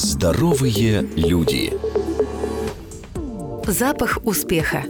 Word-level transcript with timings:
Здоровые 0.00 1.02
люди. 1.16 1.76
Запах 3.66 4.20
успеха. 4.22 4.84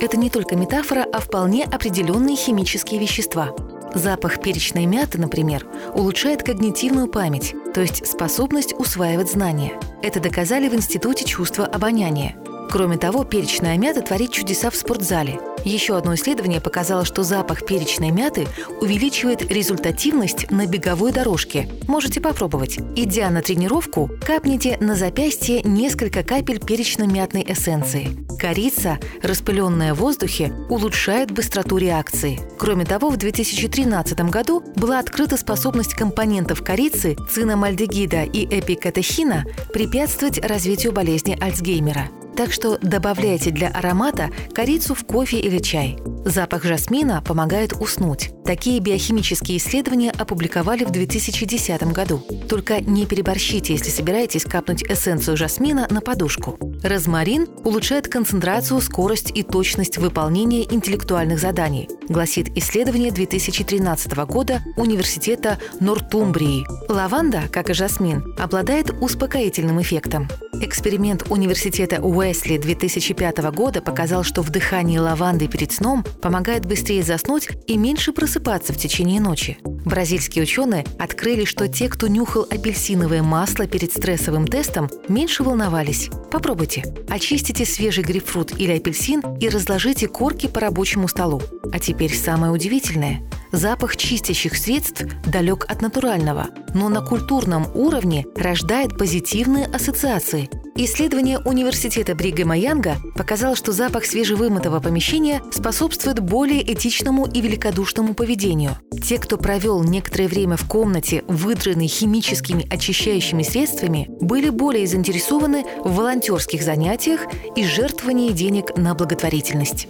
Это 0.00 0.16
не 0.16 0.30
только 0.30 0.56
метафора, 0.56 1.04
а 1.12 1.20
вполне 1.20 1.64
определенные 1.64 2.34
химические 2.34 2.98
вещества. 2.98 3.54
Запах 3.94 4.40
перечной 4.40 4.86
мяты, 4.86 5.20
например, 5.20 5.66
улучшает 5.92 6.42
когнитивную 6.42 7.08
память, 7.08 7.54
то 7.74 7.82
есть 7.82 8.06
способность 8.06 8.72
усваивать 8.72 9.30
знания. 9.30 9.78
Это 10.02 10.18
доказали 10.18 10.70
в 10.70 10.74
Институте 10.74 11.26
чувства 11.26 11.66
обоняния. 11.66 12.34
Кроме 12.70 12.96
того, 12.96 13.24
перечная 13.24 13.78
мята 13.78 14.02
творит 14.02 14.32
чудеса 14.32 14.70
в 14.70 14.76
спортзале. 14.76 15.40
Еще 15.64 15.96
одно 15.96 16.14
исследование 16.14 16.60
показало, 16.60 17.04
что 17.04 17.22
запах 17.22 17.64
перечной 17.64 18.10
мяты 18.10 18.46
увеличивает 18.80 19.50
результативность 19.50 20.50
на 20.50 20.66
беговой 20.66 21.12
дорожке. 21.12 21.68
Можете 21.88 22.20
попробовать. 22.20 22.78
Идя 22.96 23.30
на 23.30 23.40
тренировку, 23.40 24.10
капните 24.26 24.76
на 24.80 24.94
запястье 24.94 25.62
несколько 25.62 26.22
капель 26.22 26.60
перечно-мятной 26.60 27.46
эссенции. 27.48 28.10
Корица, 28.38 28.98
распыленная 29.22 29.94
в 29.94 29.98
воздухе, 29.98 30.52
улучшает 30.68 31.30
быстроту 31.30 31.78
реакции. 31.78 32.40
Кроме 32.58 32.84
того, 32.84 33.08
в 33.08 33.16
2013 33.16 34.20
году 34.28 34.62
была 34.76 34.98
открыта 34.98 35.38
способность 35.38 35.94
компонентов 35.94 36.62
корицы, 36.62 37.16
цинамальдегида 37.30 38.24
и 38.24 38.44
эпикатехина 38.44 39.44
препятствовать 39.72 40.44
развитию 40.44 40.92
болезни 40.92 41.38
Альцгеймера. 41.40 42.10
Так 42.36 42.52
что 42.52 42.78
добавляйте 42.78 43.50
для 43.50 43.68
аромата 43.68 44.30
корицу 44.52 44.94
в 44.94 45.04
кофе 45.04 45.38
или 45.38 45.58
чай. 45.58 45.96
Запах 46.24 46.64
жасмина 46.64 47.22
помогает 47.22 47.74
уснуть. 47.78 48.30
Такие 48.44 48.80
биохимические 48.80 49.58
исследования 49.58 50.10
опубликовали 50.10 50.84
в 50.84 50.90
2010 50.90 51.82
году. 51.92 52.18
Только 52.48 52.80
не 52.80 53.06
переборщите, 53.06 53.74
если 53.74 53.90
собираетесь 53.90 54.44
капнуть 54.44 54.82
эссенцию 54.82 55.36
жасмина 55.36 55.86
на 55.90 56.00
подушку. 56.00 56.58
Розмарин 56.84 57.48
улучшает 57.64 58.08
концентрацию, 58.08 58.78
скорость 58.82 59.30
и 59.34 59.42
точность 59.42 59.96
выполнения 59.96 60.64
интеллектуальных 60.64 61.40
заданий, 61.40 61.88
гласит 62.10 62.54
исследование 62.58 63.10
2013 63.10 64.12
года 64.26 64.60
Университета 64.76 65.58
Нортумбрии. 65.80 66.66
Лаванда, 66.92 67.44
как 67.50 67.70
и 67.70 67.72
жасмин, 67.72 68.34
обладает 68.38 68.90
успокоительным 69.00 69.80
эффектом. 69.80 70.28
Эксперимент 70.60 71.24
Университета 71.30 72.02
Уэсли 72.02 72.58
2005 72.58 73.38
года 73.54 73.80
показал, 73.80 74.22
что 74.22 74.42
вдыхание 74.42 75.00
лаванды 75.00 75.48
перед 75.48 75.72
сном 75.72 76.04
помогает 76.20 76.66
быстрее 76.66 77.02
заснуть 77.02 77.48
и 77.66 77.78
меньше 77.78 78.12
просыпаться 78.12 78.74
в 78.74 78.76
течение 78.76 79.22
ночи. 79.22 79.56
Бразильские 79.84 80.44
ученые 80.44 80.84
открыли, 80.98 81.44
что 81.44 81.68
те, 81.68 81.88
кто 81.88 82.06
нюхал 82.08 82.46
апельсиновое 82.50 83.22
масло 83.22 83.66
перед 83.66 83.92
стрессовым 83.92 84.46
тестом, 84.46 84.88
меньше 85.08 85.42
волновались. 85.42 86.10
Попробуйте. 86.30 86.84
Очистите 87.08 87.64
свежий 87.64 88.02
грейпфрут 88.02 88.58
или 88.58 88.72
апельсин 88.72 89.20
и 89.40 89.48
разложите 89.48 90.08
корки 90.08 90.46
по 90.46 90.60
рабочему 90.60 91.08
столу. 91.08 91.42
А 91.72 91.78
теперь 91.78 92.14
самое 92.14 92.52
удивительное. 92.52 93.22
Запах 93.52 93.96
чистящих 93.96 94.56
средств 94.56 95.04
далек 95.26 95.64
от 95.68 95.80
натурального, 95.80 96.48
но 96.74 96.88
на 96.88 97.02
культурном 97.02 97.66
уровне 97.74 98.26
рождает 98.34 98.98
позитивные 98.98 99.66
ассоциации. 99.66 100.50
Исследование 100.76 101.38
университета 101.38 102.16
Бригама 102.16 102.58
Янга 102.58 102.96
показало, 103.14 103.54
что 103.54 103.70
запах 103.70 104.04
свежевымытого 104.04 104.80
помещения 104.80 105.40
способствует 105.52 106.18
более 106.18 106.72
этичному 106.72 107.26
и 107.26 107.40
великодушному 107.40 108.14
поведению. 108.14 108.76
Те, 108.90 109.18
кто 109.18 109.36
провел 109.36 109.84
некоторое 109.84 110.26
время 110.26 110.56
в 110.56 110.66
комнате, 110.66 111.22
выдранной 111.28 111.86
химическими 111.86 112.66
очищающими 112.68 113.44
средствами, 113.44 114.08
были 114.20 114.48
более 114.48 114.88
заинтересованы 114.88 115.64
в 115.84 115.94
волонтерских 115.94 116.64
занятиях 116.64 117.20
и 117.54 117.64
жертвовании 117.64 118.32
денег 118.32 118.76
на 118.76 118.96
благотворительность. 118.96 119.86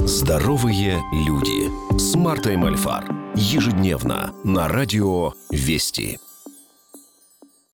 Здоровые 0.00 1.00
люди 1.26 1.98
с 1.98 2.14
Мартой 2.14 2.58
Мальфар. 2.58 3.06
Ежедневно 3.36 4.34
на 4.44 4.68
радио 4.68 5.32
«Вести». 5.50 6.18